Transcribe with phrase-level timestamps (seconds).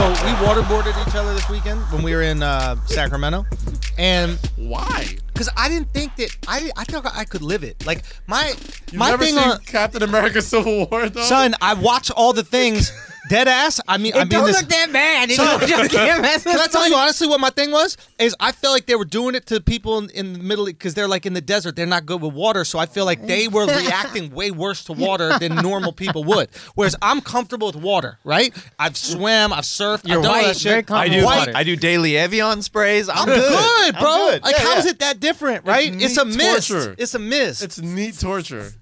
[0.00, 3.44] So we waterboarded each other this weekend when we were in uh, Sacramento,
[3.98, 5.18] and Why?
[5.26, 7.84] because I didn't think that I I thought I could live it.
[7.84, 8.54] Like my
[8.86, 11.20] You've my never thing seen on Captain America: Civil War, though.
[11.20, 12.92] son, I watch all the things.
[13.28, 13.80] Dead ass.
[13.86, 14.60] I mean, I mean don't this.
[14.60, 15.30] look that bad.
[15.30, 17.96] It Son, don't- just can't mess Can I tell you honestly what my thing was?
[18.18, 20.94] Is I felt like they were doing it to people in, in the middle because
[20.94, 21.76] they're like in the desert.
[21.76, 24.92] They're not good with water, so I feel like they were reacting way worse to
[24.92, 26.48] water than normal people would.
[26.74, 28.54] Whereas I'm comfortable with water, right?
[28.78, 30.90] I've swam, I've surfed, You're I've done all white, that shit.
[30.90, 31.24] I do.
[31.24, 31.54] White.
[31.54, 33.08] I do daily Evian sprays.
[33.08, 34.16] I'm, I'm good, I'm bro.
[34.30, 34.42] good.
[34.44, 34.90] Like, Yeah, how is yeah.
[34.92, 35.92] it that different, right?
[35.94, 36.70] It's It's, a neat mist.
[36.98, 37.62] It's a mist.
[37.62, 38.72] It's neat torture.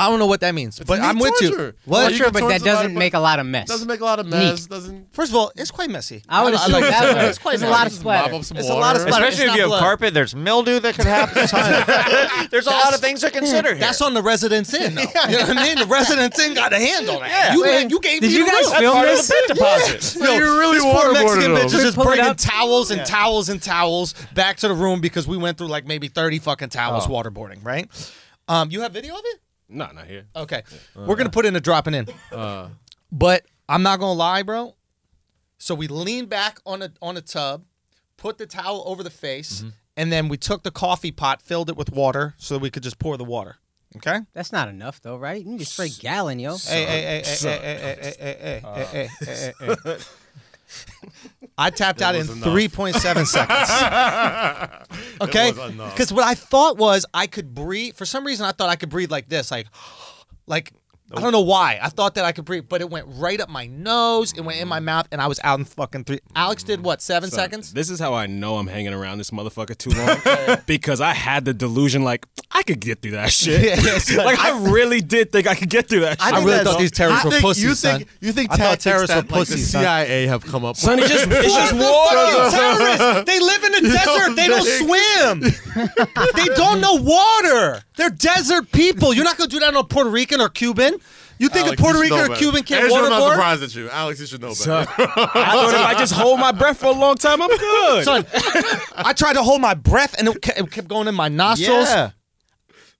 [0.00, 1.66] I don't know what that means, but I'm with torture.
[1.66, 1.72] you.
[1.84, 2.10] What?
[2.10, 3.68] You Sure, can but torture that doesn't somebody, make a lot of mess.
[3.68, 4.66] Doesn't make a lot of mess.
[4.66, 5.12] Doesn't.
[5.12, 6.22] First of all, it's quite messy.
[6.28, 7.24] I would I assume like that that.
[7.28, 8.04] It's quite There's a lot of messy.
[8.04, 8.34] Mop splatter.
[8.34, 9.26] up some It's a lot of splatter.
[9.26, 9.80] Especially It's if you have blood.
[9.80, 11.34] carpet, there's mildew that could happen.
[12.50, 13.78] there's a lot of things to consider here.
[13.78, 14.94] That's on the residence inn.
[14.94, 15.02] though.
[15.02, 15.06] You
[15.38, 15.78] know what I mean?
[15.78, 17.28] The residence inn got a handle that.
[17.28, 17.54] Yeah.
[17.54, 18.78] You, Wait, you gave did me you the guys room.
[18.80, 19.28] film part of this?
[19.28, 20.02] the pit deposit.
[20.02, 21.80] So you're really These poor Mexican waterboarding bitches them.
[21.82, 22.36] just Pull it bringing up.
[22.38, 26.08] towels and towels and towels back to the room because we went through like maybe
[26.08, 27.10] 30 fucking towels Oh.
[27.10, 27.88] waterboarding, right?
[28.48, 29.40] Um, you have video of it?
[29.70, 30.26] No, not here.
[30.34, 30.62] Okay.
[30.94, 32.06] We're going to put in a dropping in.
[32.32, 32.68] Uh,
[33.12, 34.74] But I'm not going to lie, bro.
[35.58, 37.64] So we leaned back on a on a tub,
[38.16, 39.62] put the towel over the face,
[39.96, 42.82] and then we took the coffee pot, filled it with water so that we could
[42.82, 43.56] just pour the water.
[43.96, 44.20] Okay?
[44.32, 45.44] That's not enough though, right?
[45.44, 46.56] You need a straight gallon, yo.
[46.56, 49.96] Hey, hey, hey, hey, hey, hey, hey, hey, hey, hey, hey, hey, hey, hey.
[51.60, 52.48] I tapped out in enough.
[52.48, 53.26] 3.7
[54.90, 54.90] seconds.
[55.20, 55.52] Okay?
[55.90, 57.94] Because what I thought was I could breathe.
[57.94, 59.66] For some reason, I thought I could breathe like this, like,
[60.46, 60.72] like.
[61.12, 61.78] I don't know why.
[61.82, 64.32] I thought that I could breathe, but it went right up my nose.
[64.32, 64.84] It went in my mm.
[64.84, 66.16] mouth, and I was out in fucking three.
[66.18, 66.20] Mm.
[66.36, 67.02] Alex did what?
[67.02, 67.72] Seven Son, seconds.
[67.72, 71.44] This is how I know I'm hanging around this motherfucker too long because I had
[71.44, 73.50] the delusion like I could get through that shit.
[73.60, 74.24] Yeah, yeah, son.
[74.24, 76.32] like I really did think I could get through that shit.
[76.32, 77.98] I think really that's- thought these terrorists I were think pussies, you son.
[77.98, 79.82] think you think I thought tactics terrorists that were like, the pussies, son.
[79.82, 81.10] CIA have come up Son, with.
[81.10, 82.50] it's just it's just They're water.
[83.14, 83.24] Fucking.
[83.26, 84.36] They live in the desert.
[84.36, 85.40] They don't swim.
[86.34, 87.82] they don't know water.
[87.96, 89.12] They're desert people.
[89.14, 90.96] You're not gonna do that on a Puerto Rican or Cuban.
[91.38, 92.34] You think Alex, a Puerto Rican or better.
[92.38, 93.30] Cuban can't Andrew, I'm not waterboard?
[93.32, 94.20] surprised at you, Alex.
[94.20, 94.56] You should know better.
[94.62, 98.04] Son, I thought if I just hold my breath for a long time, I'm good.
[98.04, 98.26] Son,
[98.94, 101.88] I tried to hold my breath and it ke- it kept going in my nostrils.
[101.88, 102.10] Yeah.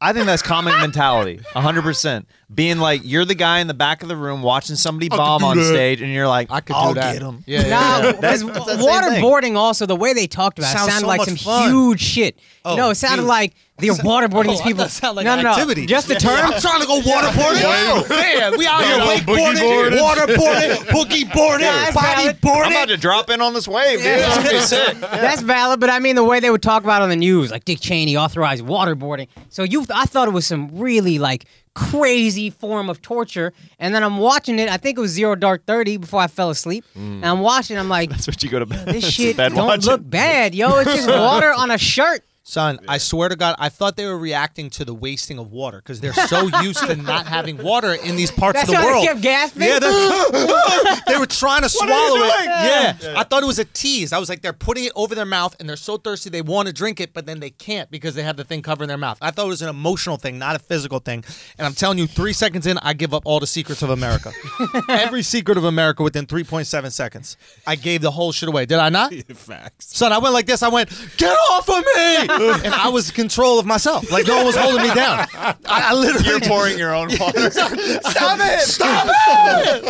[0.03, 1.41] I think that's common mentality.
[1.55, 2.25] 100%.
[2.53, 5.59] Being like, you're the guy in the back of the room watching somebody bomb on
[5.59, 5.65] that.
[5.65, 7.12] stage, and you're like, I could I'll do that.
[7.12, 7.44] get him.
[7.47, 8.12] Yeah, yeah, yeah.
[8.12, 9.22] because That's- that's the same thing.
[9.22, 11.71] waterboarding also the way they talked about it Sounds sounded so like much some fun.
[11.71, 12.39] huge shit.
[12.65, 13.28] Oh, no, it sounded huge.
[13.28, 14.79] like they're waterboarding Oh, these people.
[14.85, 15.87] thought it sounded like no, an no, no, activity.
[15.87, 16.39] just the term.
[16.53, 17.61] I'm trying to go waterboarding.
[17.61, 17.93] Yeah.
[17.93, 22.29] Oh, man, we out here wakeboarding, waterboarding, boogie boarding, Yeah, that's valid.
[22.29, 22.71] I'm bodyboarding.
[22.71, 24.07] about to drop in on this wave, dude.
[24.09, 24.97] It's gonna be sick.
[25.01, 27.51] That's valid, but I mean the way they would talk about it on the news,
[27.51, 29.29] like Dick Cheney authorized waterboarding.
[29.49, 33.53] So you, I thought it was some really like crazy form of torture.
[33.79, 34.69] And then I'm watching it.
[34.69, 36.85] I think it was Zero Dark Thirty before I fell asleep.
[36.95, 37.79] And I'm watching.
[37.79, 38.87] I'm like, That's what you go to bed.
[38.87, 39.87] this shit bed don't watching.
[39.91, 40.79] look bad, yo.
[40.79, 42.25] It's just water on a shirt.
[42.43, 45.77] Son, I swear to God, I thought they were reacting to the wasting of water
[45.78, 48.84] because they're so used to not having water in these parts That's of the why
[48.87, 49.03] world.
[49.03, 49.62] they kept gasping.
[49.62, 52.19] Yeah, they- they were trying to swallow it.
[52.19, 52.45] doing?
[52.47, 53.15] Yeah.
[53.17, 54.12] I thought it was a tease.
[54.12, 56.67] I was like, they're putting it over their mouth and they're so thirsty they want
[56.67, 59.19] to drink it, but then they can't because they have the thing covering their mouth.
[59.21, 61.22] I thought it was an emotional thing, not a physical thing.
[61.59, 64.33] And I'm telling you, three seconds in, I give up all the secrets of America.
[64.89, 67.37] Every secret of America within 3.7 seconds.
[67.67, 68.67] I gave the whole shit away.
[68.67, 69.12] Did I not?
[69.15, 69.97] Facts.
[69.97, 70.62] Son, I went like this.
[70.62, 72.30] I went, get off of me!
[72.65, 74.11] and I was in control of myself.
[74.11, 75.27] Like no one was holding me down.
[75.35, 77.51] I, I literally You're pouring your own water.
[77.51, 78.61] Stop it!
[78.61, 79.85] Stop it!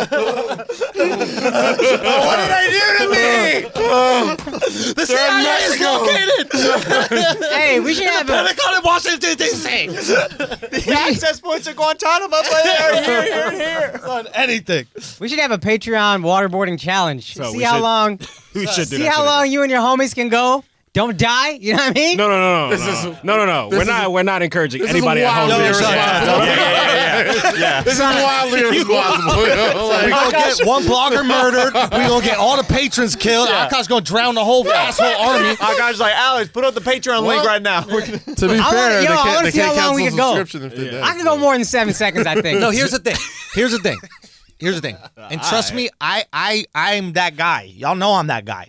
[1.01, 3.69] what did I do to me?
[4.93, 7.49] The CIA is located.
[7.51, 9.87] Hey, we should have a Pentagon in Washington D.C.
[9.87, 13.99] The access points of Guantanamo Bay are here, here, here.
[14.05, 14.85] On anything.
[15.19, 17.33] we should have a Patreon waterboarding challenge.
[17.35, 18.19] So See we how should- long
[18.55, 20.63] We should do see that how shit long you and your homies can go.
[20.93, 21.51] Don't die.
[21.51, 22.17] You know what I mean?
[22.17, 23.69] No, no, no, no, This no, is- no, no, no.
[23.69, 24.11] We're is- not.
[24.11, 25.47] We're not encouraging anybody at home.
[25.47, 26.45] wildly to do irresponsible.
[27.55, 27.85] shit.
[27.85, 29.41] This is wildly irresponsible.
[29.47, 31.73] you know, like- We gonna get one blogger murdered.
[31.73, 33.47] We gonna get all the patrons killed.
[33.47, 35.55] Akaash gonna drown the whole asshole army.
[35.61, 37.81] Our guy's like, Alex, put up the Patreon link right now.
[37.81, 40.17] to be I fair, wanna- they yo, I can't, wanna see how long we can
[40.17, 40.35] go.
[40.35, 41.01] subscription if they did.
[41.01, 42.27] I can go more than seven seconds.
[42.27, 42.59] I think.
[42.59, 43.15] No, here's the thing.
[43.53, 43.97] Here's the thing.
[44.59, 44.97] Here's the thing.
[45.17, 47.71] And trust me, I I I'm that guy.
[47.75, 48.67] Y'all know I'm that guy.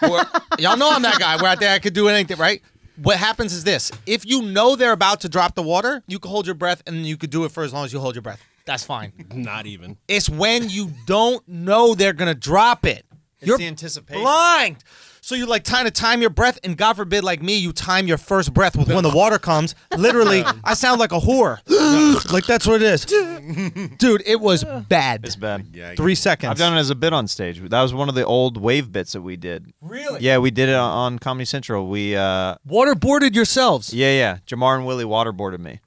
[0.00, 0.26] Where-
[0.58, 2.62] y'all know I'm that guy where I think I could do anything, right?
[3.02, 6.30] What happens is this: if you know they're about to drop the water, you can
[6.30, 8.22] hold your breath, and you could do it for as long as you hold your
[8.22, 8.42] breath.
[8.64, 9.12] That's fine.
[9.32, 9.96] Not even.
[10.08, 13.06] It's when you don't know they're gonna drop it.
[13.40, 14.22] You're the anticipation.
[14.22, 14.76] blind.
[15.20, 18.06] So you like trying to time your breath, and God forbid, like me, you time
[18.06, 19.74] your first breath with when the water comes.
[19.94, 21.58] Literally, I sound like a whore.
[22.32, 23.04] like that's what it is,
[23.98, 24.22] dude.
[24.24, 25.24] It was bad.
[25.26, 25.66] It's bad.
[25.74, 26.50] Yeah, I Three get- seconds.
[26.52, 27.60] I've done it as a bit on stage.
[27.60, 29.70] That was one of the old wave bits that we did.
[29.82, 30.20] Really?
[30.22, 31.88] Yeah, we did it on, on Comedy Central.
[31.88, 33.92] We, uh, Waterboarded yourselves.
[33.92, 34.38] yeah, yeah.
[34.46, 35.80] Jamar and Willie waterboarded me.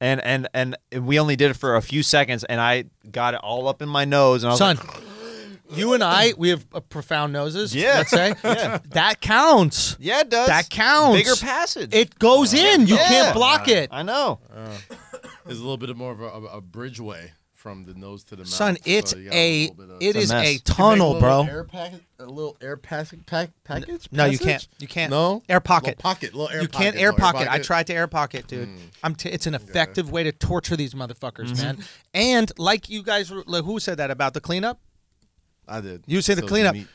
[0.00, 3.40] And, and and we only did it for a few seconds, and I got it
[3.44, 5.02] all up in my nose, and I was Son, like,
[5.74, 7.74] you and I, we have uh, profound noses.
[7.74, 7.94] Yeah.
[7.98, 8.34] Let's say.
[8.44, 8.78] Yeah.
[8.90, 9.96] That counts.
[9.98, 10.46] "Yeah, it does.
[10.48, 11.18] That counts.
[11.18, 11.94] Bigger passage.
[11.94, 12.86] It goes in.
[12.86, 13.08] You Yeah.
[13.08, 13.88] can't block it.
[13.92, 14.40] I know.
[15.44, 18.42] There's a little bit more of a, a, a bridgeway from the nose to the
[18.42, 18.48] mouth.
[18.48, 20.64] Son, it's so you a little of- it a is a You You can make
[20.64, 21.42] tunnel, a bro.
[21.44, 24.08] Air packet, a little air packet pack, package.
[24.10, 24.66] No, you can't.
[24.80, 25.10] You can't.
[25.10, 25.98] No Air pocket.
[25.98, 26.34] Little pocket.
[26.34, 26.62] Little air pocket.
[26.62, 26.82] you pocket.
[26.84, 27.48] can't air little pocket.
[27.52, 28.68] I tried to air pocket, dude.
[29.04, 29.14] I'm.
[29.14, 31.78] T- it's an effective way to torture these motherfuckers, man.
[32.12, 34.80] And like you guys, like, who said that about the cleanup?
[35.68, 36.04] I did.
[36.06, 36.74] You say the So cleanup.
[36.74, 36.86] neat.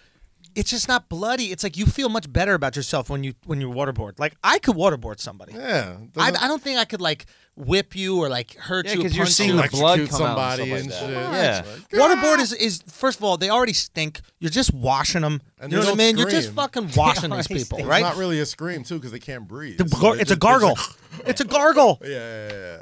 [0.56, 1.52] It's just not bloody.
[1.52, 4.20] It's like you feel much better about yourself when you when you waterboard.
[4.20, 5.54] Like I could waterboard somebody.
[5.54, 5.98] Yeah.
[6.18, 8.92] I, I don't think I could like whip you or like hurt you.
[8.92, 9.04] Yeah, you.
[9.04, 9.56] 'cause you're punch seeing you.
[9.58, 11.66] the electrocute blood come out and somebody stuff like and that.
[11.66, 11.78] shit.
[11.94, 12.00] Yeah.
[12.00, 14.20] Waterboard is, is first of all they already stink.
[14.40, 15.42] You're just washing them.
[15.60, 16.18] And you know they what I don't mean?
[16.18, 16.56] You're just scream.
[16.56, 17.90] fucking washing these already people, stink.
[17.90, 18.00] right?
[18.00, 19.78] It's not really a scream too because they can't breathe.
[19.78, 20.78] The So gar- they it's a just- gargle.
[21.28, 22.00] It's a gargle.
[22.04, 22.82] Yeah, yeah, yeah.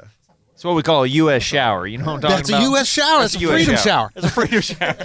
[0.56, 1.42] It's what we call a U.S.
[1.42, 1.86] shower.
[1.86, 2.36] You know what I'm talking about?
[2.38, 2.62] That's about?
[2.62, 2.88] a U.S.
[2.88, 3.24] shower.
[3.24, 4.10] It's a US freedom shower.
[4.16, 4.96] It's a freedom shower.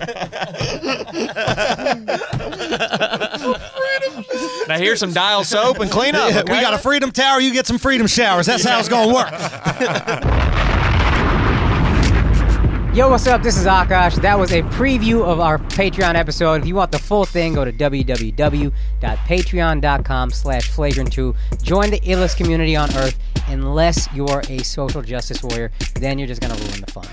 [4.70, 6.32] now here's some dial soap and clean up.
[6.32, 6.54] Yeah, okay?
[6.54, 7.42] We got a freedom tower.
[7.42, 8.46] You get some freedom showers.
[8.46, 9.30] That's how it's gonna work.
[12.96, 13.44] Yo, what's up?
[13.44, 14.22] This is Akaash.
[14.22, 16.62] That was a preview of our Patreon episode.
[16.62, 21.36] If you want the full thing, go to www.patreon.com slash flagrant2.
[21.62, 23.18] Join the illest community on earth
[23.52, 25.72] unless you're a social justice warrior.
[25.96, 27.08] Then you're just going to ruin the fun.